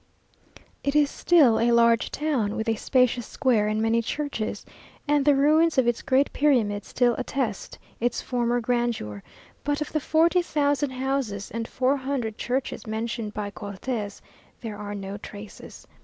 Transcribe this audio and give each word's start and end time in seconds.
It 0.83 0.95
is 0.95 1.11
still 1.11 1.59
a 1.59 1.69
large 1.71 2.09
town, 2.09 2.55
with 2.55 2.67
a 2.67 2.73
spacious 2.73 3.27
square 3.27 3.67
and 3.67 3.79
many 3.79 4.01
churches, 4.01 4.65
and 5.07 5.23
the 5.25 5.35
ruins 5.35 5.77
of 5.77 5.87
its 5.87 6.01
great 6.01 6.33
pyramid 6.33 6.85
still 6.85 7.13
attest 7.19 7.77
its 7.99 8.19
former 8.19 8.59
grandeur; 8.61 9.21
but 9.63 9.79
of 9.79 9.91
the 9.93 9.99
forty 9.99 10.41
thousand 10.41 10.89
houses 10.89 11.51
and 11.51 11.67
four 11.67 11.97
hundred 11.97 12.39
churches 12.39 12.87
mentioned 12.87 13.35
by 13.35 13.51
Cortes, 13.51 14.23
there 14.61 14.75
are 14.79 14.95
no 14.95 15.17
traces. 15.17 15.85